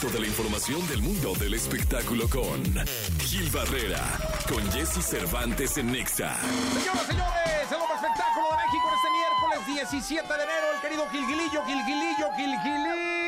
[0.00, 2.64] Toda la información del mundo del espectáculo con
[3.18, 4.00] Gil Barrera,
[4.48, 6.38] con Jesse Cervantes en Nexa.
[6.40, 11.64] Señoras, señores, el hombre espectáculo de México este miércoles 17 de enero, el querido Gilgilillo,
[11.66, 13.19] Gilgilillo, Gilgilín.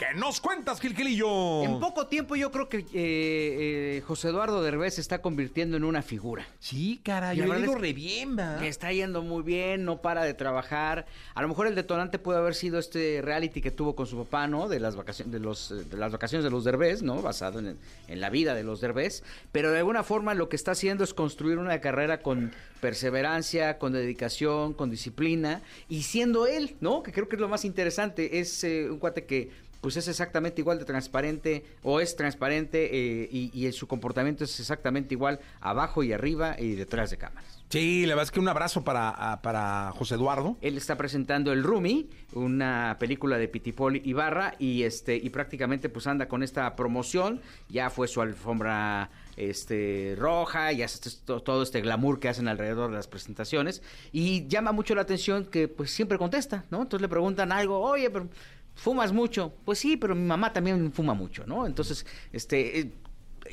[0.00, 1.62] ¿Qué nos cuentas, Gilgilillo?
[1.62, 5.84] En poco tiempo yo creo que eh, eh, José Eduardo Derbez se está convirtiendo en
[5.84, 6.46] una figura.
[6.58, 8.56] Sí, caray, yo le verdad digo re bien, ¿va?
[8.58, 11.04] Le está yendo muy bien, no para de trabajar.
[11.34, 14.46] A lo mejor el detonante puede haber sido este reality que tuvo con su papá,
[14.46, 14.70] ¿no?
[14.70, 17.20] De las vacaciones de los eh, de las vacaciones de los Derbez, ¿no?
[17.20, 17.76] Basado en,
[18.08, 21.12] en la vida de los Derbez, pero de alguna forma lo que está haciendo es
[21.12, 27.02] construir una carrera con perseverancia, con dedicación, con disciplina y siendo él, ¿no?
[27.02, 30.60] Que creo que es lo más interesante, es eh, un cuate que pues es exactamente
[30.60, 32.90] igual de transparente o es transparente
[33.22, 37.58] eh, y, y su comportamiento es exactamente igual abajo y arriba y detrás de cámaras.
[37.70, 40.56] Sí, la verdad es que un abrazo para, a- para José Eduardo.
[40.60, 46.06] Él está presentando El Rumi, una película de Pitipol Ibarra y este y prácticamente pues
[46.08, 50.70] anda con esta promoción, ya fue su alfombra este roja,
[51.24, 55.46] to- todo este glamour que hacen alrededor de las presentaciones y llama mucho la atención
[55.46, 56.82] que pues siempre contesta, ¿no?
[56.82, 58.28] Entonces le preguntan algo, "Oye, pero
[58.74, 61.66] fumas mucho." Pues sí, pero mi mamá también fuma mucho, ¿no?
[61.66, 62.92] Entonces, este eh,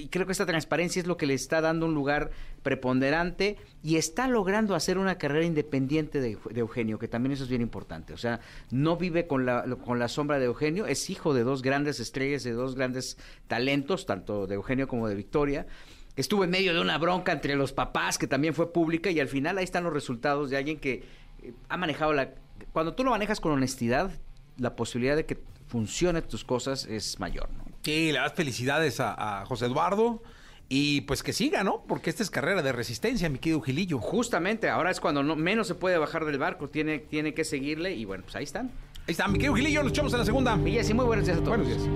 [0.09, 4.27] creo que esta transparencia es lo que le está dando un lugar preponderante y está
[4.27, 8.13] logrando hacer una carrera independiente de, de Eugenio, que también eso es bien importante.
[8.13, 11.61] O sea, no vive con la, con la sombra de Eugenio, es hijo de dos
[11.61, 15.67] grandes estrellas, de dos grandes talentos, tanto de Eugenio como de Victoria.
[16.15, 19.27] Estuvo en medio de una bronca entre los papás, que también fue pública, y al
[19.27, 21.03] final ahí están los resultados de alguien que
[21.43, 22.33] eh, ha manejado la...
[22.73, 24.11] Cuando tú lo manejas con honestidad,
[24.57, 27.65] la posibilidad de que funcionen tus cosas es mayor, ¿no?
[27.83, 30.21] Sí, le das felicidades a, a José Eduardo.
[30.69, 31.85] Y pues que siga, ¿no?
[31.87, 33.99] Porque esta es carrera de resistencia, mi querido Gilillo.
[33.99, 37.93] Justamente, ahora es cuando no, menos se puede bajar del barco, tiene, tiene que seguirle
[37.95, 38.71] y bueno, pues ahí están.
[39.07, 40.59] Ahí está, mi querido Gilillo, nos echamos en la segunda.
[40.65, 41.57] Y Jessy, muy buenos días a todos.
[41.57, 41.89] Buenos días.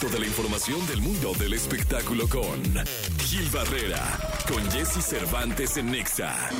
[0.00, 2.62] Toda la información del mundo del espectáculo con
[3.20, 4.02] Gil Barrera,
[4.46, 6.50] con Jesse Cervantes en Nexa.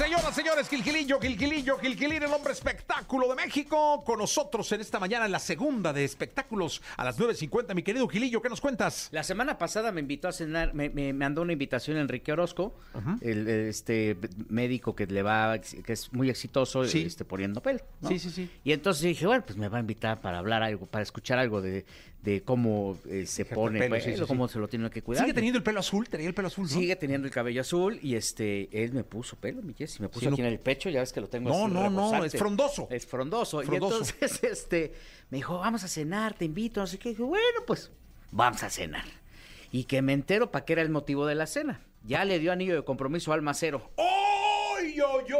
[0.00, 5.26] Señoras, señores, Gilgilillo, Gilgilillo, Gilgilín, el hombre espectáculo de México, con nosotros en esta mañana
[5.26, 7.74] en la segunda de espectáculos a las 9.50.
[7.74, 9.10] Mi querido Gilillo, ¿qué nos cuentas?
[9.12, 12.74] La semana pasada me invitó a cenar, me, me mandó una invitación Enrique Orozco,
[13.20, 14.16] el, el, este
[14.48, 17.02] médico que le va, que es muy exitoso, Sí.
[17.02, 17.80] este, poniendo pelo.
[18.00, 18.08] ¿no?
[18.08, 18.50] Sí, sí, sí.
[18.64, 21.60] Y entonces dije, bueno, pues me va a invitar para hablar algo, para escuchar algo
[21.60, 21.84] de,
[22.22, 24.24] de cómo eh, se pone pelo, pelo, sí, sí, sí.
[24.26, 25.24] cómo se lo tiene que cuidar.
[25.24, 26.68] Sigue teniendo el pelo azul, tenía el pelo azul, ¿no?
[26.70, 30.26] Sigue teniendo el cabello azul y este él me puso pelo, mi Jessy, me puso
[30.26, 32.32] no- aquí en el pecho, ya ves que lo tengo No, así no, no, es
[32.36, 32.88] frondoso.
[32.90, 33.62] Es frondoso.
[33.62, 33.72] Frondoso.
[33.72, 33.76] Y
[34.14, 34.92] entonces este
[35.30, 37.08] me dijo, "Vamos a cenar, te invito", no sé qué.
[37.10, 37.90] Y dije, "Bueno, pues
[38.30, 39.04] vamos a cenar."
[39.72, 41.80] Y que me entero para qué era el motivo de la cena.
[42.04, 43.90] Ya le dio anillo de compromiso al macero.
[43.96, 45.32] ¡Ay, ay,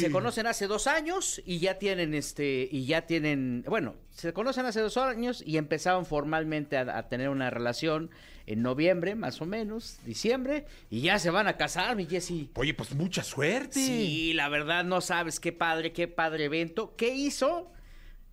[0.00, 4.66] Se conocen hace dos años y ya tienen este y ya tienen bueno se conocen
[4.66, 8.10] hace dos años y empezaron formalmente a, a tener una relación
[8.46, 12.50] en noviembre más o menos diciembre y ya se van a casar mi Jessy.
[12.54, 13.74] Oye, pues mucha suerte.
[13.84, 16.94] sí la verdad no sabes qué padre qué padre evento.
[16.96, 17.70] Qué hizo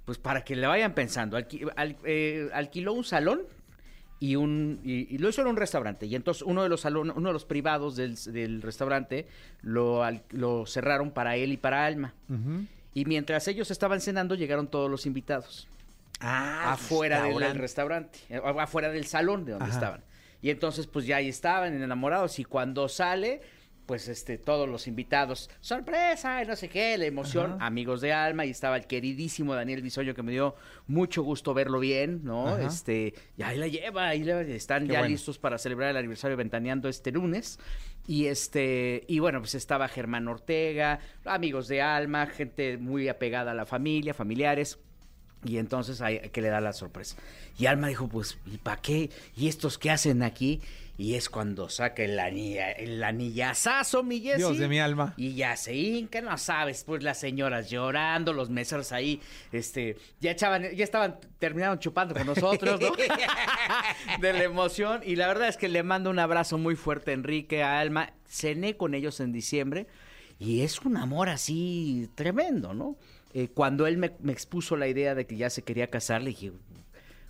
[0.05, 1.37] pues para que le vayan pensando.
[1.37, 3.41] Alqui- al- eh, alquiló un salón
[4.25, 6.05] y un y, y lo hizo en un restaurante.
[6.05, 9.27] Y entonces uno de los salones uno de los privados del, del restaurante
[9.63, 12.13] lo, al- lo cerraron para él y para Alma.
[12.93, 15.67] Y mientras ellos estaban cenando llegaron todos los invitados.
[16.21, 18.19] Ah, afuera del, restaurante.
[18.29, 19.73] eh, afuera del salón de donde Ajá.
[19.73, 20.01] estaban.
[20.41, 22.39] Y entonces pues ya ahí estaban enamorados.
[22.39, 23.41] Y cuando sale
[23.85, 27.65] pues este todos los invitados sorpresa y no sé qué la emoción Ajá.
[27.65, 30.55] amigos de alma y estaba el queridísimo Daniel Bisoño que me dio
[30.87, 32.65] mucho gusto verlo bien no Ajá.
[32.67, 35.11] este y ahí la lleva ahí la- están Qué ya bueno.
[35.11, 37.59] listos para celebrar el aniversario ventaneando este lunes
[38.07, 43.53] y este y bueno pues estaba Germán Ortega amigos de alma gente muy apegada a
[43.55, 44.79] la familia familiares
[45.43, 47.15] y entonces hay que le da la sorpresa.
[47.57, 49.09] Y Alma dijo, pues, ¿y para qué?
[49.35, 50.61] ¿Y estos qué hacen aquí?
[50.97, 54.37] Y es cuando saca el, anilla, el anillazazo, mi Jessy.
[54.37, 55.15] Dios de mi alma.
[55.17, 59.19] Y ya se hinca, no sabes, pues las señoras llorando, los meseros ahí,
[59.51, 62.91] este, ya echaban, ya estaban, terminaron chupando con nosotros, ¿no?
[64.21, 65.01] de la emoción.
[65.03, 68.13] Y la verdad es que le mando un abrazo muy fuerte a Enrique, a Alma.
[68.27, 69.87] Cené con ellos en diciembre
[70.39, 72.97] y es un amor así tremendo, ¿no?
[73.33, 76.29] Eh, cuando él me, me expuso la idea de que ya se quería casar, le
[76.29, 76.51] dije,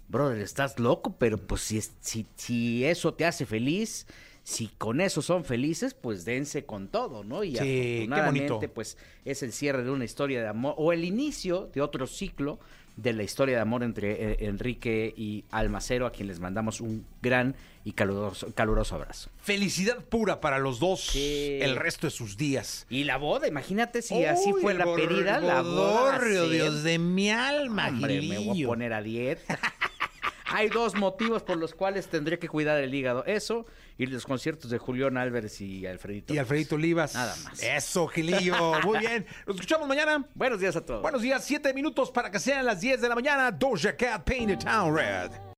[0.07, 4.05] brother, estás loco, pero pues si, si, si eso te hace feliz,
[4.43, 7.43] si con eso son felices, pues dense con todo, ¿no?
[7.43, 11.05] Y Sí, qué afortunadamente, pues es el cierre de una historia de amor o el
[11.05, 12.59] inicio de otro ciclo
[12.95, 17.05] de la historia de amor entre eh, Enrique y Almacero, a quien les mandamos un
[17.21, 19.29] gran y caluroso, caluroso abrazo.
[19.41, 22.85] Felicidad pura para los dos el resto de sus días.
[22.89, 26.19] Y la boda, imagínate si así fue la pedida, la boda.
[26.19, 29.59] Dios de mi alma, Hombre, me voy a poner a dieta.
[30.45, 33.25] Hay dos motivos por los cuales tendré que cuidar el hígado.
[33.25, 33.65] Eso
[33.97, 36.33] y los conciertos de Julián Álvarez y Alfredito.
[36.33, 37.13] Y Alfredito Olivas.
[37.13, 37.61] Nada más.
[37.61, 38.81] Eso, Gilillo.
[38.83, 39.25] Muy bien.
[39.45, 40.27] Nos escuchamos mañana.
[40.33, 41.01] Buenos días a todos.
[41.01, 43.51] Buenos días, siete minutos para que sean las 10 de la mañana.
[43.51, 45.52] Doja Cat Paint the Town Red.